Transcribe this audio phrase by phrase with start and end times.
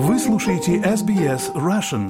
[0.00, 2.08] Вы слушаете SBS Russian.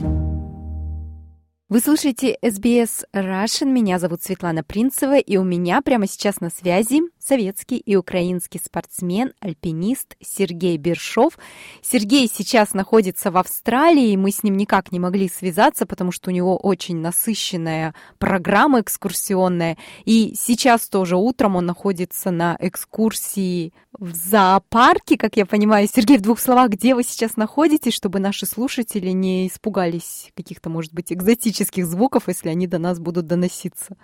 [1.70, 3.72] Вы слушаете SBS Russian.
[3.72, 9.32] Меня зовут Светлана Принцева, и у меня прямо сейчас на связи советский и украинский спортсмен,
[9.40, 11.38] альпинист Сергей Бершов.
[11.82, 16.32] Сергей сейчас находится в Австралии, мы с ним никак не могли связаться, потому что у
[16.32, 19.76] него очень насыщенная программа экскурсионная.
[20.06, 25.86] И сейчас тоже утром он находится на экскурсии в зоопарке, как я понимаю.
[25.92, 30.94] Сергей, в двух словах, где вы сейчас находитесь, чтобы наши слушатели не испугались каких-то, может
[30.94, 33.96] быть, экзотических звуков, если они до нас будут доноситься?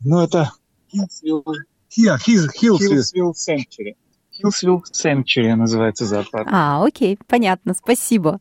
[0.00, 0.52] Ну, это
[1.98, 3.96] Yeah, Hills, Healesville Sanctuary.
[4.32, 6.48] Healesville Sanctuary называется зоопарк.
[6.50, 8.40] А, окей, понятно, спасибо.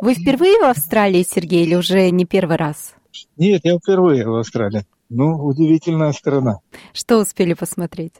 [0.00, 2.94] Вы впервые в Австралии, Сергей, или уже не первый раз?
[3.36, 4.86] Нет, я впервые в Австралии.
[5.08, 6.58] Ну, удивительная страна.
[6.92, 8.14] Что успели посмотреть?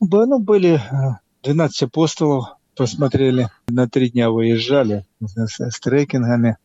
[0.00, 0.80] Б- Ну, были э,
[1.42, 6.56] 12 апостолов, посмотрели, на три дня выезжали с, с трекингами.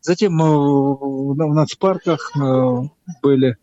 [0.00, 2.88] Затем мы в, в нацпарках э,
[3.22, 3.56] были.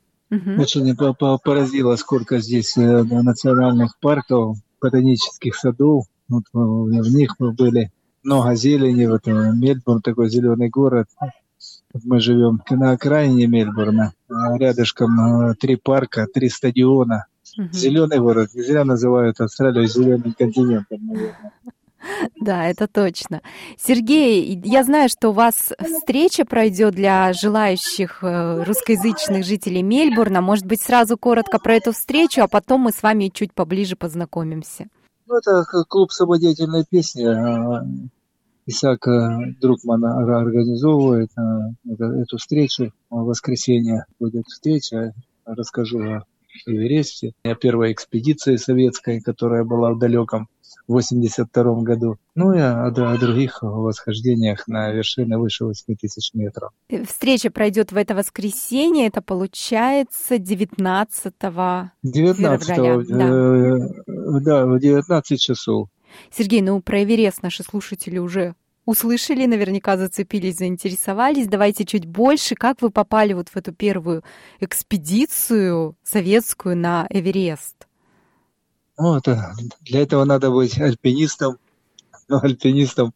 [0.60, 6.06] Очень по- по- поразило, сколько здесь э, национальных парков, ботанических садов.
[6.28, 7.92] Вот э, в них мы были
[8.24, 9.06] много зелени.
[9.06, 11.08] Вот э, Мельбурн такой зеленый город.
[11.94, 14.14] Вот мы живем на окраине Мельбурна.
[14.30, 17.26] а Рядышком три парка, три стадиона.
[17.58, 17.72] Мгм.
[17.72, 18.50] Зеленый город.
[18.54, 21.52] Не зря называют Австралию зеленым континентом, наверное.
[22.40, 23.42] Да, это точно.
[23.78, 30.42] Сергей, я знаю, что у вас встреча пройдет для желающих э, русскоязычных жителей Мельбурна.
[30.42, 34.88] Может быть, сразу коротко про эту встречу, а потом мы с вами чуть поближе познакомимся.
[35.28, 37.24] Ну, это клуб самодеятельной песни.
[37.26, 37.84] а,
[38.68, 42.92] Исаак э, Друкман ор- организовывает э, эту встречу.
[43.10, 45.14] В воскресенье будет встреча.
[45.46, 46.24] Расскажу о
[46.66, 50.48] Эвересте, о первой экспедиции советской, которая была в далеком
[50.88, 52.18] 82 году.
[52.36, 56.72] Ну и о, о других восхождениях на вершины выше 8 тысяч метров.
[56.90, 61.34] Э, Встреча пройдет в это воскресенье, это получается 19
[62.04, 65.90] 19 Февраля, э, да, в 19 часов.
[66.32, 71.48] Сергей, ну про Эверест наши слушатели уже услышали, наверняка зацепились, заинтересовались.
[71.48, 72.56] Давайте чуть больше.
[72.56, 74.24] Как вы попали вот в эту первую
[74.60, 77.88] экспедицию советскую на Эверест?
[78.98, 81.58] Ну, это, для этого надо быть альпинистом.
[82.28, 83.14] Но альпинистом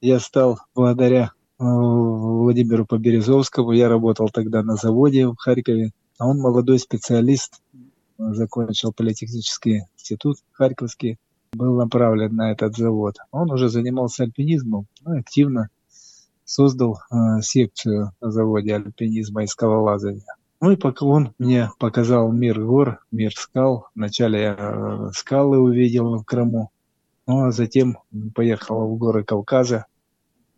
[0.00, 3.72] я стал благодаря э, Владимиру Поберезовскому.
[3.72, 5.92] Я работал тогда на заводе в Харькове.
[6.18, 7.60] А он молодой специалист,
[8.18, 11.18] закончил политехнический институт Харьковский,
[11.52, 13.16] был направлен на этот завод.
[13.30, 15.68] Он уже занимался альпинизмом, ну, активно
[16.44, 20.24] создал э, секцию на заводе альпинизма и скалолазания.
[20.62, 23.88] Ну и пока он мне показал мир гор, мир скал.
[23.96, 26.70] Вначале я э, скалы увидел в Крыму,
[27.26, 27.98] ну а затем
[28.32, 29.86] поехал в горы Кавказа,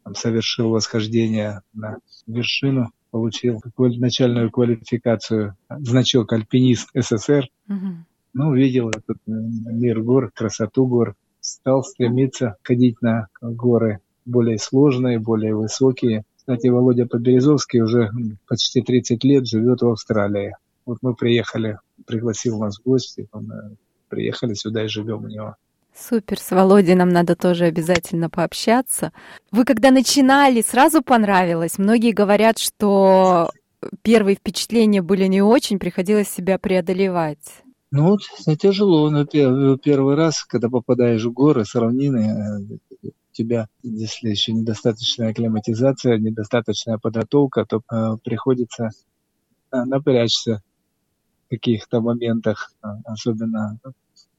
[0.02, 7.48] там совершил восхождение на вершину, получил начальную квалификацию, значок альпинист СССР.
[7.66, 8.04] Мгм.
[8.34, 15.18] Ну, увидел этот э, мир гор, красоту гор, стал стремиться ходить на горы более сложные,
[15.18, 16.24] более высокие.
[16.46, 18.10] Кстати, Володя Поберезовский уже
[18.46, 20.54] почти 30 лет живет в Австралии.
[20.84, 23.70] Вот мы приехали, пригласил нас в гости, он, э,
[24.10, 25.56] приехали сюда и живем у него.
[25.96, 29.10] Супер, с Володей нам надо тоже обязательно пообщаться.
[29.52, 31.78] Вы когда начинали, сразу понравилось?
[31.78, 33.50] Многие говорят, что
[34.02, 37.62] первые впечатления были не очень, приходилось себя преодолевать.
[37.90, 38.20] Ну вот,
[38.58, 42.93] тяжело на пе- первый раз, когда попадаешь в горы с равнины, э,
[43.34, 48.90] тебя, если еще недостаточная акклиматизация, недостаточная подготовка, то э, приходится
[49.72, 50.62] э, напрячься
[51.46, 53.78] в каких-то моментах, э, особенно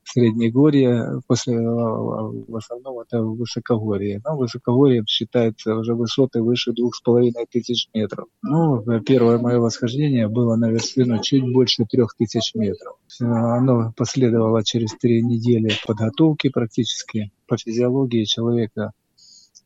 [0.07, 4.21] Среднегорье, после, э, в основном это высокогорье.
[4.23, 8.27] Но высокогорье считается уже высоты выше двух с половиной тысяч метров.
[8.43, 12.95] Ну, первое мое восхождение было на вершину чуть больше трех тысяч метров.
[13.19, 18.91] Оно последовало через три недели подготовки практически по физиологии человека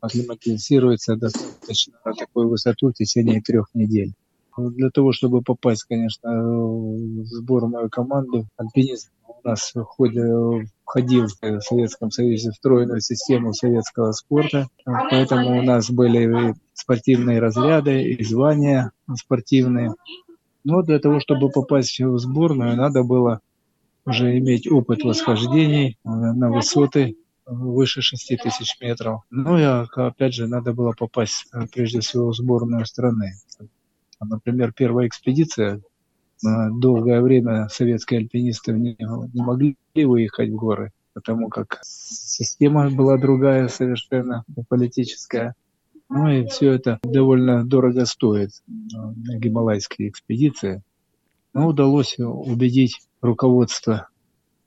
[0.01, 4.13] акклиматизируется достаточно на такую высоту в течение трех недель.
[4.57, 9.09] Ну, Для того, чтобы попасть, конечно, в сборную команду, альпинизм
[9.43, 15.89] у нас входи- входил в Советском Союзе в стройную систему советского спорта, поэтому у нас
[15.89, 19.93] были спортивные разряды и звания спортивные.
[20.63, 23.39] Но для того, чтобы попасть в сборную, надо было
[24.05, 27.15] уже иметь опыт восхождений на высоты
[27.45, 29.21] выше 6 тысяч метров.
[29.29, 33.33] Ну и опять же надо было попасть прежде всего в сборную страны.
[34.21, 35.81] Например, первая экспедиция,
[36.41, 43.67] долгое время советские альпинисты не, не могли выехать в горы, потому как система была другая
[43.67, 45.55] совершенно политическая.
[46.09, 50.81] Ну и все это довольно дорого стоит, гималайские экспедиции.
[51.53, 54.07] Но удалось убедить руководство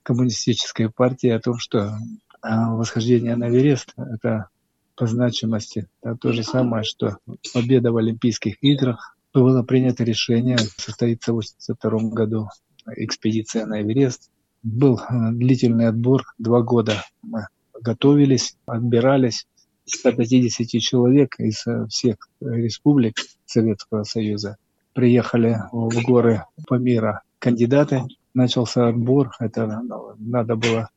[0.03, 1.97] коммунистической партии о том, что
[2.43, 4.49] а, восхождение на Эверест– это
[4.97, 7.19] по значимости это то же самое, что
[7.55, 9.17] победа в Олимпийских играх.
[9.35, 12.49] Было принято решение, состоится в 1982 году
[12.97, 14.31] экспедиция на Эверест.
[14.63, 17.47] Был э, длительный отбор, два года мы
[17.81, 19.47] готовились, отбирались.
[19.85, 24.57] 150 человек из э, всех республик Советского Союза
[24.93, 28.03] приехали в горы Памира кандидаты.
[28.35, 29.33] Начался отбор.
[29.41, 29.83] Это
[30.19, 30.91] надо было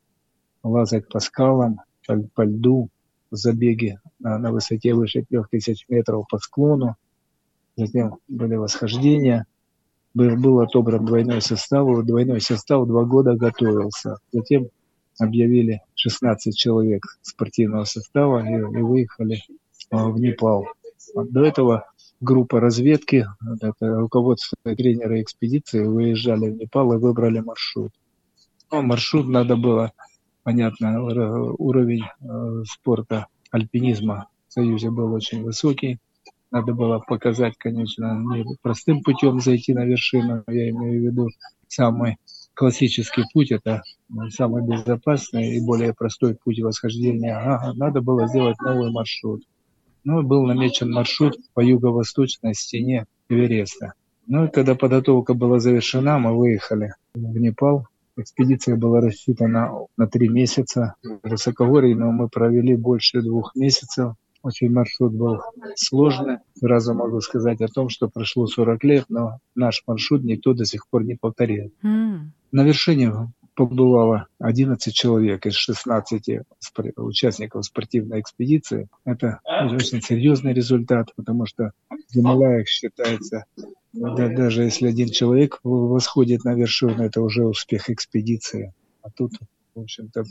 [0.63, 2.89] лазать по скалам, по, по льду,
[3.31, 6.95] забеги на, на высоте выше 3000 метров по склону.
[7.75, 9.45] Затем были восхождения.
[10.13, 12.05] Был, был отобран двойной состав.
[12.05, 14.17] Двойной состав два года готовился.
[14.31, 14.69] Затем
[15.19, 19.41] объявили 16 человек спортивного состава и, и выехали
[19.89, 20.67] а, в Непал.
[21.13, 21.85] До этого
[22.19, 23.25] группа разведки,
[23.61, 27.91] это руководство и тренеры экспедиции выезжали в Непал и выбрали маршрут.
[28.71, 29.91] Ну, маршрут надо было,
[30.43, 35.99] понятно, уровень э, спорта, альпинизма в Союзе был очень высокий.
[36.55, 41.27] Надо было показать, конечно, не простым путем зайти на вершину, я имею в виду
[41.67, 42.15] самый
[42.53, 43.81] классический путь, это
[44.29, 47.37] самый безопасный и более простой путь восхождения.
[47.37, 49.43] Ага, надо было сделать новый маршрут.
[50.05, 53.91] Ну, был намечен маршрут по юго-восточной стене Эвереста.
[54.25, 57.89] Ну и когда подготовка была завершена, мы выехали в Непал.
[58.15, 60.95] Экспедиция была рассчитана на три месяца.
[61.03, 64.13] В высокогорье, но мы провели больше двух месяцев.
[64.45, 65.41] Очень маршрут был
[65.75, 66.37] сложный.
[66.53, 70.87] Сразу могу сказать о том, что прошло 40 лет, но наш маршрут никто до сих
[70.87, 71.71] пор не повторил.
[71.83, 72.27] Mm.
[72.51, 73.11] На вершине
[73.55, 76.41] побывало 11 человек из 16
[76.97, 78.87] участников спортивной экспедиции.
[79.03, 83.45] Это очень серьезный результат, потому что в Гималаях считается,
[83.93, 88.75] да, даже если один человек восходит на вершину, это уже успех экспедиции.
[89.01, 89.31] А тут,
[89.75, 90.23] в общем-то,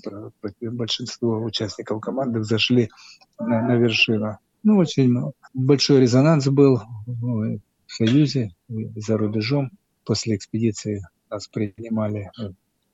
[0.71, 2.91] большинство участников команды взошли
[3.39, 4.39] на, на вершину.
[4.63, 5.15] Ну, очень
[5.53, 9.71] большой резонанс был в Союзе за рубежом.
[10.05, 12.31] После экспедиции нас принимали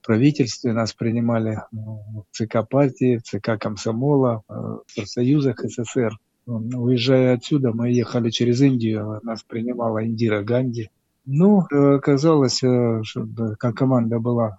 [0.03, 6.17] правительстве, нас принимали в ЦК партии, в ЦК комсомола, в профсоюзах СССР.
[6.45, 10.89] Уезжая отсюда, мы ехали через Индию, нас принимала Индира Ганди.
[11.25, 13.27] Ну, оказалось, э, что
[13.59, 14.57] команда была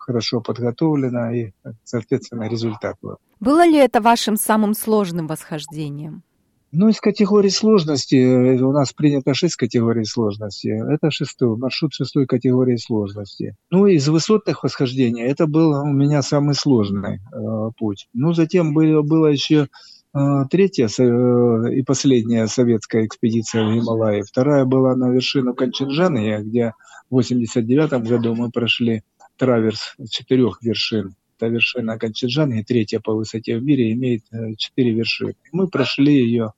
[0.00, 1.52] хорошо подготовлена и,
[1.84, 3.16] соответственно, результат был.
[3.40, 6.22] Было ли это вашим самым сложным восхождением?
[6.74, 10.68] Ну, из категории сложности, э, у нас принято шесть категорий сложности.
[10.68, 13.54] Это шестой, маршрут шестой категории сложности.
[13.70, 18.08] Ну, из высотных восхождений это был у меня самый сложный э, путь.
[18.14, 19.68] Ну, затем было, было еще
[20.14, 20.18] э,
[20.50, 24.22] третья э, и последняя советская экспедиция в Гималайи.
[24.22, 26.72] Вторая была на вершину Канченджаны, где
[27.10, 29.02] в 89 году мы прошли
[29.42, 34.92] траверс четырех вершин это вершина Канчеджан, и третья по высоте в мире, имеет э, четыре
[34.92, 35.34] вершины.
[35.50, 36.52] Мы прошли ее,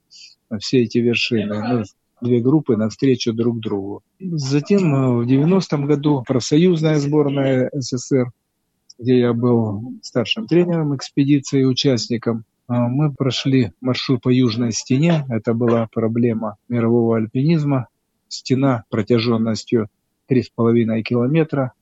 [0.51, 1.83] э, все эти вершины, ну,
[2.21, 4.03] две группы навстречу друг другу.
[4.19, 8.31] Затем э, в 90-м году профсоюзная сборная СССР,
[8.99, 15.25] где я был старшим тренером экспедиции участником, мы прошли маршрут по южной стене.
[15.29, 17.87] Это была проблема мирового альпинизма.
[18.27, 19.87] Стена протяженностью
[20.29, 21.73] 3,5 километра.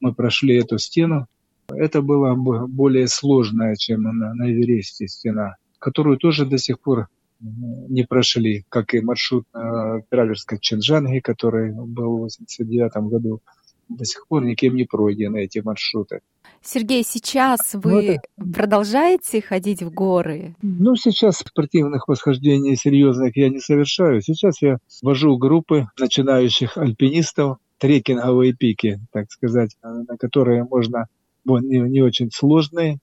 [0.00, 1.26] Мы прошли эту стену
[1.68, 7.08] это было более сложная, чем на, на Эвересте стена, которую тоже до сих пор
[7.40, 13.40] не прошли, как и маршрут на Траверской Ченджанге, который был в 89 году.
[13.88, 16.20] До сих пор никем не пройдены эти маршруты.
[16.62, 18.22] Сергей, сейчас вы ну, это...
[18.52, 20.56] продолжаете ходить в горы?
[20.62, 24.22] Ну, сейчас спортивных восхождений серьезных я не совершаю.
[24.22, 31.06] Сейчас я вожу группы начинающих альпинистов, трекинговые пики, так сказать, на которые можно
[31.44, 32.98] не, не очень сложные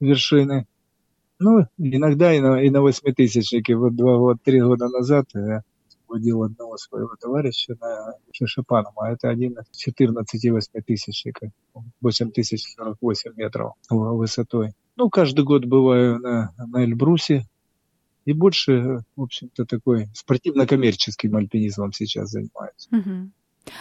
[0.00, 0.66] вершины.
[1.38, 3.76] Ну, иногда и на, и на восьмитысячнике.
[3.76, 5.62] Вот два, вот три года назад я
[6.08, 8.14] водил одного своего товарища на
[8.96, 11.50] а это один из 14 восьмитысячников,
[12.00, 14.72] 8048 метров высотой.
[14.96, 17.46] Ну, каждый год бываю на, на Эльбрусе,
[18.24, 22.88] и больше, в общем-то, такой спортивно-коммерческим альпинизмом сейчас занимаюсь.
[22.90, 23.30] Угу.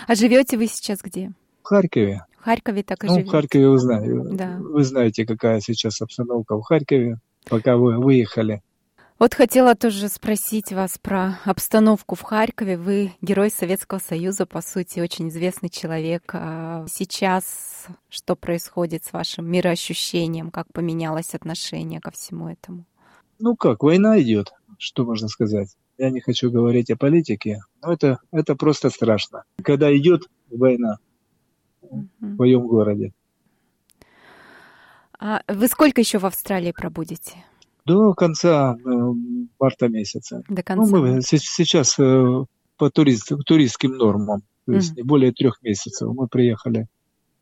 [0.08, 1.32] А живете вы сейчас где?
[1.62, 2.26] В Харькове.
[2.40, 3.30] В Харькове так и ну, живете?
[3.30, 4.22] в Харькове вы знаете.
[4.34, 4.58] Да.
[4.60, 8.62] Вы знаете, какая сейчас обстановка в Харькове, пока вы выехали.
[9.20, 12.78] Вот хотела тоже спросить вас про обстановку в Харькове.
[12.78, 16.32] Вы герой Советского Союза, по сути, очень известный человек.
[16.34, 20.52] А сейчас что происходит с вашим мироощущением?
[20.52, 22.86] Как поменялось отношение ко всему этому?
[23.40, 24.52] Ну как, война идет.
[24.78, 25.70] что можно сказать?
[26.04, 29.46] Я не хочу говорить о политике, но это, это просто страшно.
[29.64, 30.98] Когда идет война
[31.82, 33.14] в твоем городе.
[35.18, 37.46] А вы сколько еще в Австралии пробудете?
[37.86, 38.90] До конца э,
[39.58, 40.44] марта месяца.
[40.50, 40.92] До конца.
[40.92, 42.46] Ну, мы сейчас э,
[42.76, 44.98] по турист, туристским нормам, то есть Мгм.
[44.98, 46.14] не более трех месяцев.
[46.14, 46.88] Мы приехали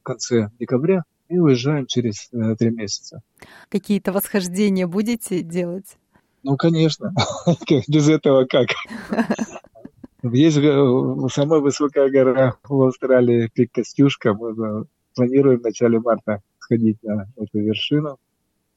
[0.01, 3.23] в конце декабря и уезжаем через э, три месяца.
[3.69, 5.97] Какие-то восхождения будете делать?
[6.43, 7.13] Ну, конечно,
[7.87, 8.69] без этого как?
[10.23, 10.57] Есть
[11.33, 14.33] самая высокая гора в Австралии, пик Костюшка.
[14.33, 14.83] Мы э,
[15.15, 18.17] планируем в начале марта сходить на эту вершину.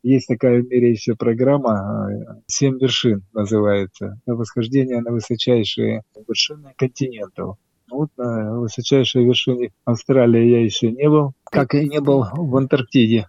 [0.02, 4.20] Есть такая в мире еще программа э, «Семь вершин» называется.
[4.24, 7.56] Это восхождение на высочайшие вершины континентов.
[7.88, 12.56] Ну, Вот на высочайшей вершине Австралии я еще не был, как и не был в
[12.56, 13.28] Антарктиде.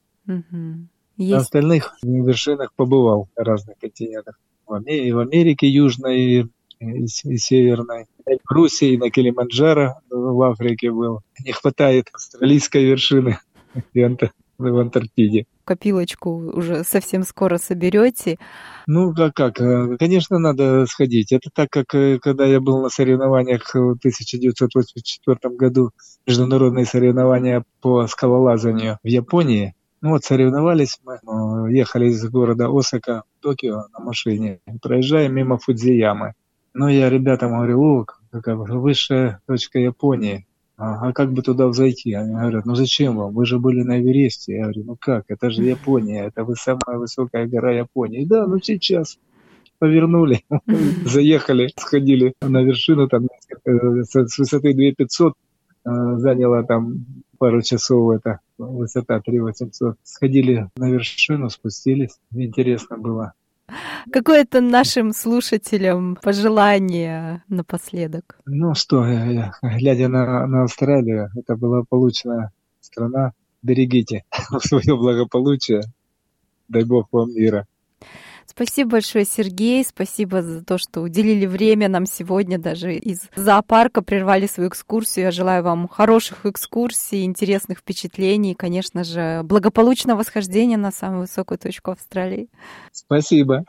[1.17, 1.27] Мгм.
[1.29, 4.37] На Есть остальных вершинах побывал на разных континентах.
[4.67, 10.91] В Аме- и в Америке Южной, и, Северной, в Руси, и на Килиманджаро в Африке
[10.91, 11.21] был.
[11.45, 13.37] Не хватает австралийской вершины
[14.57, 15.45] в Антарктиде.
[15.65, 18.37] копилочку уже совсем скоро соберете.
[18.87, 19.61] Ну, как, как?
[19.61, 21.31] э, Конечно, надо сходить.
[21.31, 25.91] Это так, как э, когда я был на соревнованиях в 1984 году,
[26.25, 29.74] международные соревнования по скалолазанию в Японии.
[30.05, 35.57] Ну вот, соревновались мы, э, ехали из города Осака в Токио на машине, проезжаем мимо
[35.57, 36.35] Фудзиямы.
[36.75, 40.45] Ну, я ребятам говорю, о, какая высшая точка Японии.
[40.77, 42.13] А, а как бы туда взойти?
[42.13, 43.33] Они говорят, ну зачем вам?
[43.33, 44.57] Вы же были на Эвересте.
[44.57, 45.23] Я говорю, ну как?
[45.27, 48.25] Это же Япония, это вы самая высокая гора Японии.
[48.25, 49.17] Да, ну сейчас
[49.79, 50.43] повернули,
[51.03, 53.27] заехали, сходили на вершину, там
[53.65, 57.05] с высоты 2500 э, заняло там
[57.37, 59.97] пару часов это высота 3800.
[60.03, 62.17] Сходили на вершину, спустились.
[62.33, 63.33] Интересно было.
[64.11, 68.37] Какое-то нашим слушателям пожелание напоследок?
[68.45, 72.51] Ну что, я- я, глядя на, на Австралию, это благополучная
[72.81, 73.31] страна.
[73.63, 74.23] Берегите
[74.59, 75.81] свое благополучие.
[76.67, 77.65] Дай Бог вам мира.
[78.45, 79.83] Спасибо большое, Сергей.
[79.83, 85.25] Спасибо за то, что уделили время нам сегодня даже из зоопарка, прервали свою экскурсию.
[85.25, 91.57] Я желаю вам хороших экскурсий, интересных впечатлений и, конечно же, благополучного восхождения на самую высокую
[91.57, 92.49] точку Австралии.
[92.91, 93.63] Спасибо.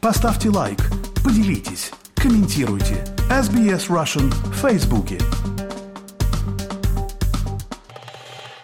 [0.00, 0.78] Поставьте лайк,
[1.24, 3.04] поделитесь, комментируйте.
[3.30, 5.18] SBS Russian в Фейсбуке.